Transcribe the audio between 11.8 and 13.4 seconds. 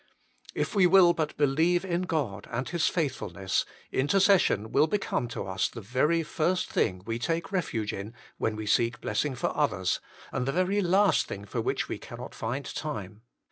we cannot find time.